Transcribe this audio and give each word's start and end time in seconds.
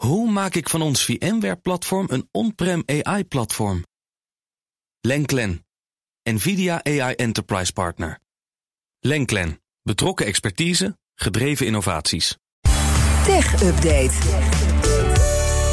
Hoe 0.00 0.30
maak 0.30 0.54
ik 0.54 0.68
van 0.68 0.82
ons 0.82 1.04
VMware-platform 1.04 2.06
een 2.10 2.28
on-prem 2.30 2.82
AI-platform? 2.86 3.84
Lenklen, 5.00 5.66
NVIDIA 6.22 6.84
AI 6.84 7.14
Enterprise 7.14 7.72
Partner. 7.72 8.18
Lenklen, 9.00 9.60
betrokken 9.82 10.26
expertise, 10.26 10.98
gedreven 11.14 11.66
innovaties. 11.66 12.36
Tech 13.24 13.62
Update. 13.62 14.12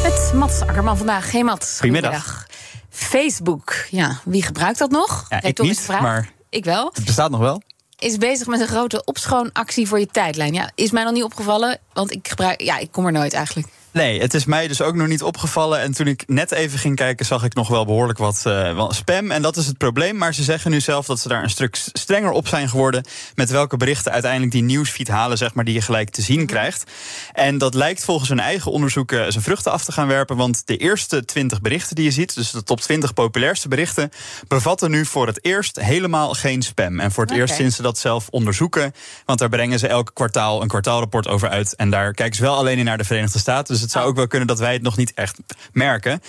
Met 0.03 0.31
Mats 0.33 0.61
Akkerman 0.61 0.97
vandaag. 0.97 1.31
Hey 1.31 1.43
Mats. 1.43 1.79
Goedemiddag. 1.79 2.47
Facebook. 2.89 3.75
Ja, 3.89 4.19
wie 4.25 4.43
gebruikt 4.43 4.77
dat 4.77 4.91
nog? 4.91 5.25
Ja, 5.29 5.41
ik 5.41 5.61
niet, 5.61 5.87
maar 5.87 6.33
ik 6.49 6.63
wel. 6.65 6.89
Het 6.93 7.05
bestaat 7.05 7.31
nog 7.31 7.39
wel. 7.39 7.61
Is 7.97 8.17
bezig 8.17 8.47
met 8.47 8.59
een 8.59 8.67
grote 8.67 9.03
opschoonactie 9.03 9.87
voor 9.87 9.99
je 9.99 10.07
tijdlijn. 10.07 10.53
Ja, 10.53 10.71
is 10.75 10.91
mij 10.91 11.03
nog 11.03 11.13
niet 11.13 11.23
opgevallen, 11.23 11.79
want 11.93 12.11
ik 12.11 12.27
gebruik. 12.27 12.61
Ja, 12.61 12.77
ik 12.77 12.91
kom 12.91 13.05
er 13.05 13.11
nooit 13.11 13.33
eigenlijk. 13.33 13.67
Nee, 13.97 14.21
het 14.21 14.33
is 14.33 14.45
mij 14.45 14.67
dus 14.67 14.81
ook 14.81 14.95
nog 14.95 15.07
niet 15.07 15.23
opgevallen. 15.23 15.79
En 15.79 15.91
toen 15.91 16.07
ik 16.07 16.23
net 16.27 16.51
even 16.51 16.79
ging 16.79 16.95
kijken, 16.95 17.25
zag 17.25 17.43
ik 17.43 17.53
nog 17.53 17.67
wel 17.67 17.85
behoorlijk 17.85 18.17
wat 18.17 18.43
uh, 18.47 18.89
spam. 18.89 19.31
En 19.31 19.41
dat 19.41 19.57
is 19.57 19.67
het 19.67 19.77
probleem. 19.77 20.17
Maar 20.17 20.33
ze 20.33 20.43
zeggen 20.43 20.71
nu 20.71 20.79
zelf 20.79 21.05
dat 21.05 21.19
ze 21.19 21.27
daar 21.27 21.43
een 21.43 21.49
stuk 21.49 21.75
strenger 21.93 22.31
op 22.31 22.47
zijn 22.47 22.69
geworden. 22.69 23.03
Met 23.35 23.49
welke 23.49 23.77
berichten 23.77 24.11
uiteindelijk 24.11 24.51
die 24.51 24.63
nieuwsfeed 24.63 25.07
halen, 25.07 25.37
zeg 25.37 25.53
maar, 25.53 25.65
die 25.65 25.73
je 25.73 25.81
gelijk 25.81 26.09
te 26.09 26.21
zien 26.21 26.45
krijgt. 26.45 26.91
En 27.33 27.57
dat 27.57 27.73
lijkt 27.73 28.03
volgens 28.03 28.29
hun 28.29 28.39
eigen 28.39 28.71
onderzoeken 28.71 29.31
zijn 29.31 29.43
vruchten 29.43 29.71
af 29.71 29.83
te 29.83 29.91
gaan 29.91 30.07
werpen. 30.07 30.35
Want 30.35 30.61
de 30.65 30.77
eerste 30.77 31.25
20 31.25 31.61
berichten 31.61 31.95
die 31.95 32.05
je 32.05 32.11
ziet, 32.11 32.35
dus 32.35 32.51
de 32.51 32.63
top 32.63 32.81
20 32.81 33.13
populairste 33.13 33.67
berichten, 33.67 34.09
bevatten 34.47 34.91
nu 34.91 35.05
voor 35.05 35.27
het 35.27 35.45
eerst 35.45 35.81
helemaal 35.81 36.33
geen 36.33 36.61
spam. 36.61 36.99
En 36.99 37.11
voor 37.11 37.25
het 37.25 37.33
eerst 37.33 37.55
sinds 37.55 37.75
ze 37.75 37.81
dat 37.81 37.97
zelf 37.97 38.27
onderzoeken. 38.29 38.93
Want 39.25 39.39
daar 39.39 39.49
brengen 39.49 39.79
ze 39.79 39.87
elk 39.87 40.11
kwartaal 40.13 40.61
een 40.61 40.67
kwartaalrapport 40.67 41.27
over 41.27 41.49
uit. 41.49 41.75
En 41.75 41.89
daar 41.89 42.13
kijken 42.13 42.35
ze 42.35 42.41
wel 42.41 42.55
alleen 42.55 42.77
in 42.77 42.85
naar 42.85 42.97
de 42.97 43.03
Verenigde 43.03 43.39
Staten. 43.39 43.73
Dus 43.73 43.86
het 43.87 43.95
zou 43.95 44.07
ook 44.07 44.15
wel 44.15 44.27
kunnen 44.27 44.47
dat 44.47 44.59
wij 44.59 44.73
het 44.73 44.81
nog 44.81 44.97
niet 44.97 45.13
echt 45.13 45.37
merken. 45.71 46.21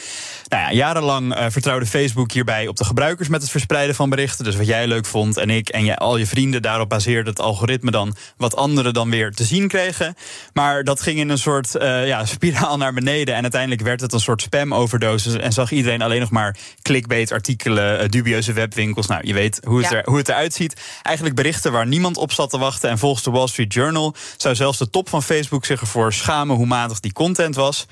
Nou 0.49 0.63
ja, 0.63 0.73
jarenlang 0.73 1.37
uh, 1.37 1.47
vertrouwde 1.49 1.87
Facebook 1.87 2.33
hierbij 2.33 2.67
op 2.67 2.77
de 2.77 2.85
gebruikers 2.85 3.29
met 3.29 3.43
het 3.43 3.51
verspreiden 3.51 3.95
van 3.95 4.11
berichten. 4.11 4.45
Dus 4.45 4.57
wat 4.57 4.67
jij 4.67 4.87
leuk 4.87 5.07
vond 5.07 5.37
en 5.37 5.51
ik 5.51 5.69
en 5.69 5.85
je, 5.85 5.97
al 5.97 6.17
je 6.17 6.27
vrienden, 6.27 6.63
daarop 6.63 6.89
baseerde 6.89 7.31
het 7.31 7.41
algoritme 7.41 7.91
dan 7.91 8.17
wat 8.37 8.57
anderen 8.57 8.93
dan 8.93 9.11
weer 9.11 9.33
te 9.33 9.45
zien 9.45 9.69
kregen. 9.69 10.15
Maar 10.53 10.85
dat 10.85 11.01
ging 11.01 11.19
in 11.19 11.29
een 11.29 11.39
soort 11.39 11.75
uh, 11.75 12.07
ja, 12.07 12.25
spiraal 12.35 12.77
naar 12.77 12.93
beneden. 12.93 13.35
En 13.35 13.43
uiteindelijk 13.43 13.83
werd 13.83 14.01
het 14.01 14.13
een 14.13 14.21
soort 14.21 14.43
spam-overdose. 14.43 15.39
En 15.39 15.53
zag 15.53 15.71
iedereen 15.71 16.03
alleen 16.03 16.21
nog 16.21 16.31
maar 16.31 16.57
clickbait-artikelen, 16.83 18.03
uh, 18.03 18.09
dubieuze 18.09 18.53
webwinkels. 18.53 19.07
Nou, 19.07 19.27
je 19.27 19.35
weet 19.35 19.61
hoe 19.65 19.83
het, 19.83 19.93
er, 19.93 20.03
hoe 20.05 20.17
het 20.17 20.29
eruit 20.29 20.55
ziet. 20.55 20.81
Eigenlijk 21.03 21.37
berichten 21.37 21.73
waar 21.73 21.87
niemand 21.87 22.17
op 22.17 22.33
zat 22.33 22.51
te 22.51 22.59
wachten. 22.59 22.91
En 22.91 22.99
volgens 22.99 23.25
de 23.25 23.31
Wall 23.31 23.47
Street 23.47 23.73
Journal 23.73 24.15
zou 24.37 24.55
zelfs 24.55 24.79
de 24.79 24.91
top 24.91 25.09
van 25.09 25.23
Facebook 25.23 25.65
zich 25.65 25.81
ervoor 25.81 26.13
schamen 26.13 26.57
hoe 26.57 26.67
matig 26.67 27.01
die 27.01 27.13
content 27.13 27.38
was. 27.47 27.87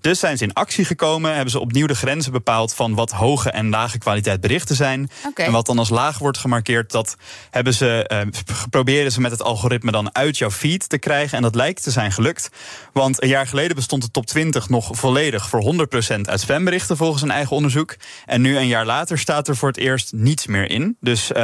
Dus 0.00 0.18
zijn 0.18 0.36
ze 0.36 0.44
in 0.44 0.52
actie 0.52 0.84
gekomen, 0.84 1.34
hebben 1.34 1.50
ze 1.50 1.58
opnieuw 1.58 1.86
de 1.86 1.94
grenzen 1.94 2.32
bepaald 2.32 2.74
van 2.74 2.94
wat 2.94 3.10
hoge 3.10 3.50
en 3.50 3.70
lage 3.70 3.98
kwaliteit 3.98 4.40
berichten 4.40 4.76
zijn. 4.76 5.10
En 5.34 5.52
wat 5.52 5.66
dan 5.66 5.78
als 5.78 5.88
laag 5.88 6.18
wordt 6.18 6.38
gemarkeerd, 6.38 6.90
dat 6.90 7.16
hebben 7.50 7.74
ze, 7.74 8.10
proberen 8.70 9.12
ze 9.12 9.20
met 9.20 9.30
het 9.30 9.42
algoritme 9.42 9.90
dan 9.90 10.14
uit 10.14 10.38
jouw 10.38 10.50
feed 10.50 10.88
te 10.88 10.98
krijgen. 10.98 11.36
En 11.36 11.42
dat 11.42 11.54
lijkt 11.54 11.82
te 11.82 11.90
zijn 11.90 12.12
gelukt. 12.12 12.50
Want 12.92 13.22
een 13.22 13.28
jaar 13.28 13.46
geleden 13.46 13.76
bestond 13.76 14.02
de 14.02 14.10
top 14.10 14.26
20 14.26 14.68
nog 14.68 14.88
volledig 14.92 15.48
voor 15.48 15.88
100% 16.16 16.20
uit 16.20 16.40
spamberichten 16.40 16.96
volgens 16.96 17.22
een 17.22 17.30
eigen 17.30 17.56
onderzoek. 17.56 17.96
En 18.26 18.40
nu 18.40 18.56
een 18.56 18.66
jaar 18.66 18.86
later 18.86 19.18
staat 19.18 19.48
er 19.48 19.56
voor 19.56 19.68
het 19.68 19.76
eerst 19.76 20.12
niets 20.12 20.46
meer 20.46 20.70
in. 20.70 20.96
Dus 21.00 21.30
uh, 21.30 21.36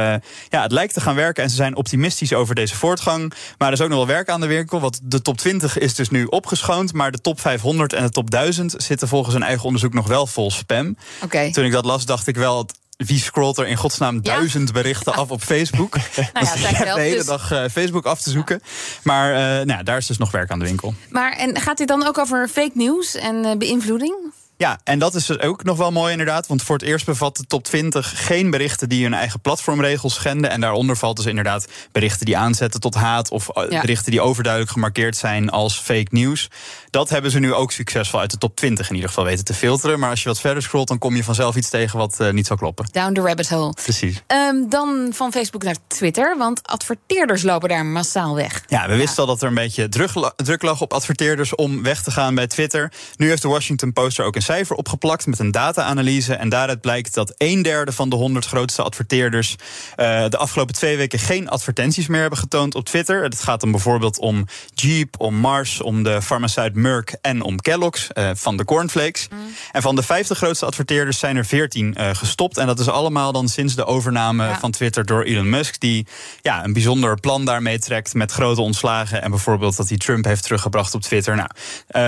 ja, 0.49 0.61
het 0.61 0.71
lijkt 0.71 0.93
te 0.93 1.01
gaan 1.01 1.15
werken 1.15 1.43
en 1.43 1.49
ze 1.49 1.55
zijn 1.55 1.75
optimistisch 1.75 2.33
over 2.33 2.55
deze 2.55 2.75
voortgang. 2.75 3.33
Maar 3.57 3.67
er 3.67 3.73
is 3.73 3.81
ook 3.81 3.89
nog 3.89 3.97
wel 3.97 4.07
werk 4.07 4.29
aan 4.29 4.41
de 4.41 4.47
winkel, 4.47 4.79
want 4.79 4.99
de 5.03 5.21
top 5.21 5.37
20 5.37 5.77
is 5.77 5.95
dus 5.95 6.09
nu 6.09 6.25
opgeschoond, 6.25 6.93
maar 6.93 7.11
de 7.11 7.21
top 7.21 7.39
500 7.47 7.93
en 7.93 8.03
de 8.03 8.09
top 8.09 8.31
1000 8.31 8.75
zitten 8.77 9.07
volgens 9.07 9.35
een 9.35 9.43
eigen 9.43 9.65
onderzoek 9.65 9.93
nog 9.93 10.07
wel 10.07 10.27
vol 10.27 10.51
spam. 10.51 10.97
Okay. 11.23 11.51
Toen 11.51 11.65
ik 11.65 11.71
dat 11.71 11.85
las, 11.85 12.05
dacht 12.05 12.27
ik 12.27 12.35
wel 12.35 12.65
wie 12.97 13.19
scrolt 13.19 13.57
er 13.57 13.67
in 13.67 13.75
godsnaam 13.75 14.21
duizend 14.21 14.71
berichten 14.71 15.13
af 15.13 15.29
op 15.29 15.41
Facebook? 15.41 15.95
nou 16.33 16.45
ja, 16.45 16.55
heb 16.57 16.93
de 16.95 17.01
hele 17.01 17.15
dus- 17.15 17.25
dag 17.25 17.51
uh, 17.51 17.63
Facebook 17.71 18.05
af 18.05 18.21
te 18.21 18.29
zoeken. 18.29 18.61
Maar 19.03 19.31
uh, 19.31 19.65
nou, 19.65 19.83
daar 19.83 19.97
is 19.97 20.07
dus 20.07 20.17
nog 20.17 20.31
werk 20.31 20.51
aan 20.51 20.59
de 20.59 20.65
winkel. 20.65 20.93
Maar 21.09 21.31
en 21.31 21.59
gaat 21.59 21.77
dit 21.77 21.87
dan 21.87 22.07
ook 22.07 22.17
over 22.17 22.47
fake 22.47 22.71
news 22.73 23.15
en 23.15 23.35
uh, 23.35 23.55
beïnvloeding? 23.57 24.15
Ja, 24.57 24.79
en 24.83 24.99
dat 24.99 25.15
is 25.15 25.25
dus 25.25 25.39
ook 25.39 25.63
nog 25.63 25.77
wel 25.77 25.91
mooi 25.91 26.11
inderdaad. 26.11 26.47
Want 26.47 26.63
voor 26.63 26.75
het 26.75 26.85
eerst 26.85 27.05
bevat 27.05 27.37
de 27.37 27.43
top 27.47 27.63
20 27.63 28.25
geen 28.25 28.49
berichten 28.49 28.89
die 28.89 29.03
hun 29.03 29.13
eigen 29.13 29.39
platformregels 29.39 30.13
schenden. 30.13 30.49
En 30.49 30.61
daaronder 30.61 30.97
valt 30.97 31.17
dus 31.17 31.25
inderdaad 31.25 31.67
berichten 31.91 32.25
die 32.25 32.37
aanzetten 32.37 32.79
tot 32.79 32.95
haat. 32.95 33.31
Of 33.31 33.49
eh, 33.49 33.81
berichten 33.81 34.11
die 34.11 34.21
overduidelijk 34.21 34.73
gemarkeerd 34.73 35.17
zijn 35.17 35.49
als 35.49 35.79
fake 35.79 36.07
news. 36.09 36.49
Dat 36.89 37.09
hebben 37.09 37.31
ze 37.31 37.39
nu 37.39 37.53
ook 37.53 37.71
succesvol 37.71 38.19
uit 38.19 38.31
de 38.31 38.37
top 38.37 38.55
20 38.55 38.89
in 38.89 38.95
ieder 38.95 39.09
geval 39.09 39.25
weten 39.25 39.45
te 39.45 39.53
filteren. 39.53 39.99
Maar 39.99 40.09
als 40.09 40.23
je 40.23 40.29
wat 40.29 40.39
verder 40.39 40.63
scrolt, 40.63 40.87
dan 40.87 40.97
kom 40.97 41.15
je 41.15 41.23
vanzelf 41.23 41.55
iets 41.55 41.69
tegen 41.69 41.97
wat 41.97 42.17
uh, 42.21 42.31
niet 42.31 42.47
zal 42.47 42.57
kloppen. 42.57 42.87
Down 42.91 43.13
the 43.13 43.21
rabbit 43.21 43.49
hole. 43.49 43.73
Precies. 43.73 44.21
Um, 44.27 44.69
dan 44.69 45.09
van 45.13 45.31
Facebook 45.31 45.63
naar 45.63 45.77
Twitter. 45.87 46.37
Want 46.37 46.67
adverteerders 46.67 47.43
lopen 47.43 47.69
daar 47.69 47.85
massaal 47.85 48.35
weg. 48.35 48.63
Ja, 48.67 48.87
we 48.87 48.95
wisten 48.95 49.19
al 49.19 49.25
dat 49.25 49.41
er 49.41 49.47
een 49.47 49.53
beetje 49.53 49.89
druk 50.35 50.61
lag 50.61 50.81
op 50.81 50.93
adverteerders 50.93 51.55
om 51.55 51.83
weg 51.83 52.03
te 52.03 52.11
gaan 52.11 52.35
bij 52.35 52.47
Twitter. 52.47 52.91
Nu 53.15 53.29
heeft 53.29 53.41
de 53.41 53.47
Washington 53.47 53.93
Post 53.93 54.19
er 54.19 54.25
ook 54.25 54.35
een 54.35 54.41
cijfer 54.47 54.75
opgeplakt 54.75 55.25
met 55.25 55.39
een 55.39 55.51
data-analyse. 55.51 56.33
En 56.33 56.49
daaruit 56.49 56.81
blijkt 56.81 57.13
dat 57.13 57.33
een 57.37 57.61
derde 57.61 57.91
van 57.91 58.09
de 58.09 58.15
100 58.15 58.45
grootste 58.45 58.81
adverteerders 58.81 59.55
uh, 59.97 60.29
de 60.29 60.37
afgelopen 60.37 60.75
twee 60.75 60.97
weken 60.97 61.19
geen 61.19 61.49
advertenties 61.49 62.07
meer 62.07 62.21
hebben 62.21 62.39
getoond 62.39 62.75
op 62.75 62.85
Twitter. 62.85 63.23
Het 63.23 63.39
gaat 63.39 63.59
dan 63.59 63.71
bijvoorbeeld 63.71 64.19
om 64.19 64.45
Jeep, 64.73 65.15
om 65.17 65.35
Mars, 65.35 65.81
om 65.81 66.03
de 66.03 66.21
farmaceut 66.21 66.75
Merck 66.75 67.15
en 67.21 67.41
om 67.41 67.61
Kellogg's 67.61 68.07
uh, 68.13 68.29
van 68.33 68.57
de 68.57 68.65
cornflakes. 68.65 69.27
Mm. 69.31 69.37
En 69.71 69.81
van 69.81 69.95
de 69.95 70.03
50 70.03 70.37
grootste 70.37 70.65
adverteerders 70.65 71.19
zijn 71.19 71.37
er 71.37 71.45
14 71.45 71.95
uh, 71.97 72.09
gestopt. 72.13 72.57
En 72.57 72.67
dat 72.67 72.79
is 72.79 72.89
allemaal 72.89 73.31
dan 73.31 73.47
sinds 73.47 73.75
de 73.75 73.85
overname 73.85 74.43
ja. 74.43 74.59
van 74.59 74.71
Twitter 74.71 75.05
door 75.05 75.23
Elon 75.23 75.49
Musk, 75.49 75.79
die 75.79 76.07
ja, 76.41 76.63
een 76.63 76.73
bijzonder 76.73 77.19
plan 77.19 77.45
daarmee 77.45 77.79
trekt 77.79 78.13
met 78.13 78.31
grote 78.31 78.61
ontslagen. 78.61 79.21
En 79.21 79.29
bijvoorbeeld 79.29 79.77
dat 79.77 79.89
hij 79.89 79.97
Trump 79.97 80.25
heeft 80.25 80.43
teruggebracht 80.43 80.93
op 80.93 81.01
Twitter. 81.01 81.35
Nou, 81.35 81.49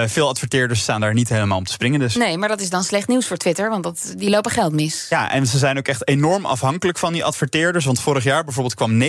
veel 0.10 0.28
adverteerders 0.28 0.82
staan 0.82 1.02
daar 1.02 1.14
niet 1.14 1.30
helemaal 1.30 1.58
om 1.58 1.64
te 1.64 1.72
springen. 1.72 2.00
Dus. 2.00 2.16
Nee, 2.16 2.29
maar 2.38 2.50
dat 2.50 2.62
is 2.62 2.70
dan 2.70 2.84
slecht 2.84 3.08
nieuws 3.08 3.28
voor 3.28 3.38
Twitter, 3.38 3.70
want 3.70 3.84
dat, 3.84 4.14
die 4.18 4.30
lopen 4.30 4.52
geld 4.52 4.74
mis. 4.74 5.06
Ja, 5.10 5.32
en 5.32 5.48
ze 5.48 5.58
zijn 5.58 5.78
ook 5.78 5.88
echt 5.88 6.08
enorm 6.08 6.46
afhankelijk 6.46 6.98
van 6.98 7.14
die 7.14 7.24
adverteerders. 7.24 7.86
Want 7.86 8.02
vorig 8.02 8.24
jaar 8.24 8.44
bijvoorbeeld 8.44 8.76
kwam 8.76 9.02
90% 9.02 9.06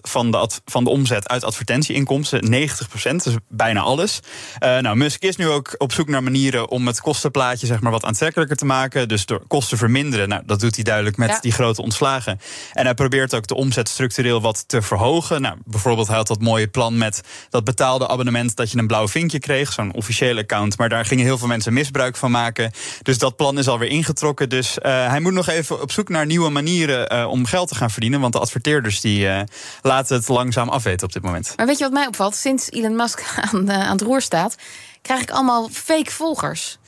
van 0.00 0.30
de, 0.30 0.48
van 0.64 0.84
de 0.84 0.90
omzet 0.90 1.28
uit 1.28 1.44
advertentieinkomsten. 1.44 2.52
90%, 2.52 3.14
dus 3.24 3.34
bijna 3.48 3.80
alles. 3.80 4.20
Uh, 4.64 4.78
nou, 4.78 4.96
Musk 4.96 5.22
is 5.22 5.36
nu 5.36 5.48
ook 5.48 5.74
op 5.78 5.92
zoek 5.92 6.08
naar 6.08 6.22
manieren 6.22 6.68
om 6.68 6.86
het 6.86 7.00
kostenplaatje 7.00 7.66
zeg 7.66 7.80
maar, 7.80 7.92
wat 7.92 8.04
aantrekkelijker 8.04 8.56
te 8.56 8.64
maken. 8.64 9.08
Dus 9.08 9.26
door 9.26 9.46
kosten 9.46 9.78
verminderen. 9.78 10.28
Nou, 10.28 10.42
dat 10.46 10.60
doet 10.60 10.74
hij 10.74 10.84
duidelijk 10.84 11.16
met 11.16 11.28
ja. 11.28 11.40
die 11.40 11.52
grote 11.52 11.82
ontslagen. 11.82 12.40
En 12.72 12.84
hij 12.84 12.94
probeert 12.94 13.34
ook 13.34 13.46
de 13.46 13.54
omzet 13.54 13.88
structureel 13.88 14.40
wat 14.40 14.68
te 14.68 14.82
verhogen. 14.82 15.40
Nou, 15.40 15.56
bijvoorbeeld, 15.64 16.06
hij 16.06 16.16
had 16.16 16.26
dat 16.26 16.40
mooie 16.40 16.68
plan 16.68 16.98
met 16.98 17.20
dat 17.50 17.64
betaalde 17.64 18.08
abonnement 18.08 18.56
dat 18.56 18.70
je 18.70 18.78
een 18.78 18.86
blauw 18.86 19.08
vinkje 19.08 19.38
kreeg, 19.38 19.72
zo'n 19.72 19.94
officiële 19.94 20.40
account. 20.40 20.78
Maar 20.78 20.88
daar 20.88 21.04
gingen 21.04 21.24
heel 21.24 21.38
veel 21.38 21.48
mensen 21.48 21.72
misbruik 21.72 22.16
van 22.16 22.21
maken. 22.30 22.72
Dus 23.02 23.18
dat 23.18 23.36
plan 23.36 23.58
is 23.58 23.68
alweer 23.68 23.88
ingetrokken. 23.88 24.48
Dus 24.48 24.78
uh, 24.82 25.08
hij 25.08 25.20
moet 25.20 25.32
nog 25.32 25.48
even 25.48 25.82
op 25.82 25.92
zoek 25.92 26.08
naar 26.08 26.26
nieuwe 26.26 26.50
manieren 26.50 27.12
uh, 27.12 27.30
om 27.30 27.44
geld 27.44 27.68
te 27.68 27.74
gaan 27.74 27.90
verdienen. 27.90 28.20
Want 28.20 28.32
de 28.32 28.38
adverteerders 28.38 29.00
die 29.00 29.26
uh, 29.26 29.40
laten 29.82 30.16
het 30.16 30.28
langzaam 30.28 30.68
afweten 30.68 31.06
op 31.06 31.12
dit 31.12 31.22
moment. 31.22 31.52
Maar 31.56 31.66
weet 31.66 31.78
je 31.78 31.84
wat 31.84 31.92
mij 31.92 32.06
opvalt? 32.06 32.34
Sinds 32.34 32.70
Elon 32.70 32.96
Musk 32.96 33.22
aan, 33.52 33.72
aan 33.72 33.92
het 33.92 34.00
roer 34.00 34.20
staat, 34.20 34.56
krijg 35.02 35.20
ik 35.20 35.30
allemaal 35.30 35.68
fake 35.72 36.10
volgers. 36.10 36.78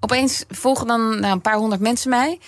Opeens 0.00 0.44
volgen 0.48 0.86
dan 0.86 1.20
nou, 1.20 1.32
een 1.32 1.40
paar 1.40 1.56
honderd 1.56 1.80
mensen 1.80 2.10
mij. 2.10 2.38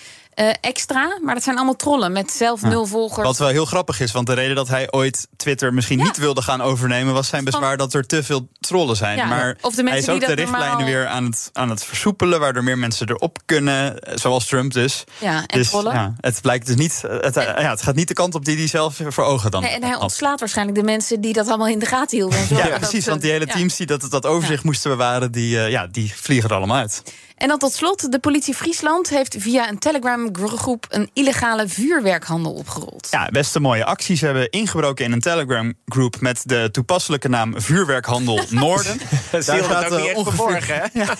Uh, 0.41 0.49
extra. 0.61 1.17
Maar 1.21 1.33
dat 1.33 1.43
zijn 1.43 1.55
allemaal 1.55 1.75
trollen 1.75 2.11
met 2.11 2.31
zelf 2.31 2.61
nul 2.61 2.85
volgers. 2.85 3.27
Wat 3.27 3.37
wel 3.37 3.47
heel 3.47 3.65
grappig 3.65 3.99
is, 3.99 4.11
want 4.11 4.27
de 4.27 4.33
reden 4.33 4.55
dat 4.55 4.67
hij 4.67 4.91
ooit 4.91 5.27
Twitter 5.35 5.73
misschien 5.73 5.97
ja. 5.97 6.03
niet 6.03 6.17
wilde 6.17 6.41
gaan 6.41 6.61
overnemen, 6.61 7.13
was 7.13 7.27
zijn 7.27 7.43
bezwaar 7.43 7.77
dat 7.77 7.93
er 7.93 8.07
te 8.07 8.23
veel 8.23 8.47
trollen 8.59 8.95
zijn. 8.95 9.17
Ja, 9.17 9.25
maar 9.25 9.57
of 9.61 9.75
de 9.75 9.83
hij 9.83 9.97
is 9.97 10.09
ook 10.09 10.19
de 10.19 10.25
richtlijnen 10.25 10.67
normaal... 10.67 10.85
weer 10.85 11.07
aan 11.07 11.25
het, 11.25 11.49
aan 11.53 11.69
het 11.69 11.83
versoepelen, 11.83 12.39
waardoor 12.39 12.63
meer 12.63 12.77
mensen 12.77 13.09
erop 13.09 13.37
kunnen, 13.45 13.95
zoals 14.13 14.45
Trump 14.45 14.73
dus. 14.73 15.03
Ja, 15.17 15.43
en 15.47 15.57
dus, 15.57 15.69
trollen. 15.69 15.93
Ja, 15.93 16.13
het 16.19 16.41
blijkt 16.41 16.65
dus 16.65 16.75
niet. 16.75 17.03
Het, 17.07 17.35
ja, 17.35 17.69
het 17.69 17.81
gaat 17.81 17.95
niet 17.95 18.07
de 18.07 18.13
kant 18.13 18.35
op 18.35 18.45
die 18.45 18.57
hij 18.57 18.67
zelf 18.67 18.99
voor 19.07 19.23
ogen 19.23 19.51
dan. 19.51 19.61
Nee, 19.61 19.71
en 19.71 19.83
hij 19.83 19.95
ontslaat 19.95 20.39
waarschijnlijk 20.39 20.77
de 20.77 20.83
mensen 20.83 21.21
die 21.21 21.33
dat 21.33 21.47
allemaal 21.47 21.67
in 21.67 21.79
de 21.79 21.85
gaten 21.85 22.17
hielden. 22.17 22.39
En 22.39 22.47
zo. 22.47 22.55
Ja, 22.55 22.77
precies. 22.77 23.05
Want 23.05 23.21
die 23.21 23.31
hele 23.31 23.47
teams 23.47 23.75
die 23.75 23.85
dat, 23.85 24.07
dat 24.09 24.25
overzicht 24.25 24.63
moesten 24.63 24.91
bewaren, 24.91 25.31
die, 25.31 25.55
uh, 25.55 25.69
ja, 25.69 25.87
die 25.87 26.13
vliegen 26.15 26.49
er 26.49 26.55
allemaal 26.55 26.77
uit. 26.77 27.03
En 27.41 27.47
dan 27.47 27.57
tot 27.57 27.73
slot, 27.73 28.11
de 28.11 28.19
politie 28.19 28.53
Friesland 28.53 29.09
heeft 29.09 29.35
via 29.39 29.69
een 29.69 29.79
Telegram 29.79 30.31
Telegram-groep 30.31 30.85
een 30.89 31.09
illegale 31.13 31.67
vuurwerkhandel 31.67 32.53
opgerold. 32.53 33.07
Ja, 33.11 33.29
best 33.31 33.55
een 33.55 33.61
mooie 33.61 33.85
acties. 33.85 34.19
Ze 34.19 34.25
hebben 34.25 34.49
ingebroken 34.49 35.05
in 35.05 35.11
een 35.11 35.19
Telegram-groep 35.19 36.19
met 36.19 36.41
de 36.45 36.69
toepasselijke 36.71 37.29
naam 37.29 37.61
Vuurwerkhandel 37.61 38.39
Noorden. 38.49 38.97
Dat 39.31 39.45
Daar 39.45 39.63
zaten 39.63 39.91
ook 39.91 39.97
niet 39.99 40.07
echt 40.07 40.17
ongeveer- 40.17 40.67
hè? 40.67 40.79
Ja, 41.01 41.15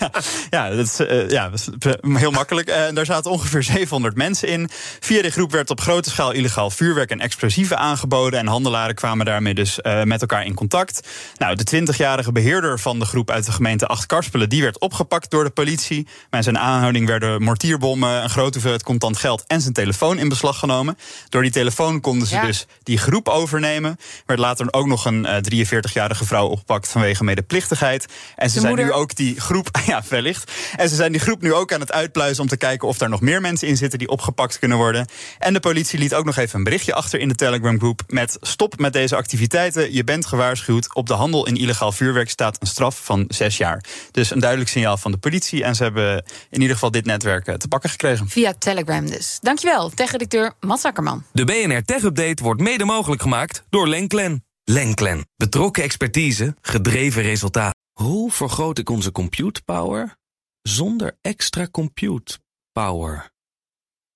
ja, 0.49 0.69
dat 0.69 0.85
is, 0.85 0.99
eh, 0.99 1.29
ja, 1.29 1.49
dat 1.49 1.59
is 1.59 1.67
eh, 1.79 2.15
heel 2.15 2.31
makkelijk. 2.31 2.67
Eh, 2.67 2.83
daar 2.93 3.05
zaten 3.05 3.31
ongeveer 3.31 3.63
700 3.63 4.15
mensen 4.15 4.47
in. 4.47 4.69
Via 4.99 5.21
de 5.21 5.29
groep 5.29 5.51
werd 5.51 5.69
op 5.69 5.81
grote 5.81 6.09
schaal 6.09 6.31
illegaal 6.31 6.69
vuurwerk 6.69 7.09
en 7.09 7.19
explosieven 7.19 7.77
aangeboden. 7.77 8.39
En 8.39 8.47
handelaren 8.47 8.95
kwamen 8.95 9.25
daarmee 9.25 9.53
dus 9.53 9.81
eh, 9.81 10.03
met 10.03 10.21
elkaar 10.21 10.45
in 10.45 10.53
contact. 10.53 11.07
Nou, 11.37 11.55
de 11.55 11.83
20-jarige 11.93 12.31
beheerder 12.31 12.79
van 12.79 12.99
de 12.99 13.05
groep 13.05 13.29
uit 13.29 13.45
de 13.45 13.51
gemeente 13.51 13.87
Acht-Karspelen... 13.87 14.49
die 14.49 14.61
werd 14.61 14.79
opgepakt 14.79 15.29
door 15.29 15.43
de 15.43 15.49
politie. 15.49 16.07
Bij 16.29 16.41
zijn 16.41 16.57
aanhouding 16.57 17.07
werden 17.07 17.43
mortierbommen, 17.43 18.23
een 18.23 18.29
grote 18.29 18.51
hoeveelheid 18.51 18.83
contant 18.83 19.17
geld... 19.17 19.43
en 19.47 19.61
zijn 19.61 19.73
telefoon 19.73 20.17
in 20.17 20.29
beslag 20.29 20.59
genomen. 20.59 20.97
Door 21.29 21.41
die 21.41 21.51
telefoon 21.51 22.01
konden 22.01 22.27
ze 22.27 22.35
Ja. 22.35 22.45
dus 22.45 22.65
die 22.83 22.97
groep 22.97 23.27
overnemen. 23.29 23.97
Werd 24.25 24.39
later 24.39 24.67
ook 24.71 24.85
nog 24.87 25.05
een 25.05 25.25
eh, 25.25 25.65
43-jarige 25.65 26.25
vrouw 26.25 26.47
opgepakt 26.47 26.87
vanwege 26.87 27.23
medeplichtigheid. 27.23 28.05
En 28.35 28.49
ze 28.49 28.55
De 28.55 28.61
zijn 28.61 28.75
nu 28.75 28.91
ook 28.91 29.15
die 29.15 29.39
groep, 29.39 29.69
ja, 29.85 30.03
wellicht. 30.09 30.51
En 30.75 30.89
ze 30.89 30.95
zijn 30.95 31.11
die 31.11 31.21
groep 31.21 31.41
nu 31.41 31.53
ook 31.53 31.73
aan 31.73 31.79
het 31.79 31.91
uitpluizen 31.91 32.43
om 32.43 32.49
te 32.49 32.57
kijken 32.57 32.87
of 32.87 32.97
daar 32.97 33.09
nog 33.09 33.21
meer 33.21 33.41
mensen 33.41 33.67
in 33.67 33.77
zitten 33.77 33.99
die 33.99 34.07
opgepakt 34.09 34.59
kunnen 34.59 34.77
worden. 34.77 35.07
En 35.39 35.53
de 35.53 35.59
politie 35.59 35.99
liet 35.99 36.13
ook 36.13 36.25
nog 36.25 36.37
even 36.37 36.57
een 36.57 36.63
berichtje 36.63 36.93
achter 36.93 37.19
in 37.19 37.27
de 37.27 37.35
Telegram 37.35 37.77
groep 37.79 38.01
met 38.07 38.37
stop 38.41 38.79
met 38.79 38.93
deze 38.93 39.15
activiteiten. 39.15 39.93
Je 39.93 40.03
bent 40.03 40.25
gewaarschuwd. 40.25 40.95
Op 40.95 41.07
de 41.07 41.13
handel 41.13 41.47
in 41.47 41.57
illegaal 41.57 41.91
vuurwerk 41.91 42.29
staat 42.29 42.57
een 42.59 42.67
straf 42.67 42.99
van 43.03 43.25
zes 43.27 43.57
jaar. 43.57 43.83
Dus 44.11 44.31
een 44.31 44.39
duidelijk 44.39 44.69
signaal 44.69 44.97
van 44.97 45.11
de 45.11 45.17
politie. 45.17 45.63
En 45.63 45.75
ze 45.75 45.83
hebben 45.83 46.00
in 46.49 46.61
ieder 46.61 46.73
geval 46.73 46.91
dit 46.91 47.05
netwerk 47.05 47.47
eh, 47.47 47.55
te 47.55 47.67
pakken 47.67 47.89
gekregen. 47.89 48.27
Via 48.27 48.53
Telegram 48.53 49.05
dus. 49.05 49.37
Dankjewel, 49.41 49.89
tech-redacteur 49.89 50.53
Mats 50.59 50.85
Akkerman. 50.85 51.23
De 51.31 51.45
BNR 51.45 51.83
Tech 51.83 52.03
Update 52.03 52.43
wordt 52.43 52.61
mede 52.61 52.85
mogelijk 52.85 53.21
gemaakt 53.21 53.63
door 53.69 53.87
Lenklen. 53.87 54.45
Lenklen. 54.63 55.27
Betrokken 55.35 55.83
expertise, 55.83 56.55
gedreven 56.61 57.21
resultaat. 57.21 57.75
Hoe 57.93 58.31
vergroot 58.31 58.77
ik 58.77 58.89
onze 58.89 59.11
compute 59.11 59.61
power 59.63 60.15
zonder 60.61 61.17
extra 61.21 61.67
compute 61.71 62.39
power? 62.71 63.31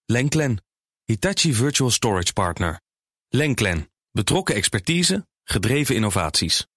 Lenklen. 0.05 0.63
Hitachi 1.03 1.53
Virtual 1.53 1.91
Storage 1.91 2.33
Partner. 2.33 2.81
Lenklen. 3.29 3.89
Betrokken 4.11 4.55
expertise, 4.55 5.27
gedreven 5.43 5.95
innovaties. 5.95 6.67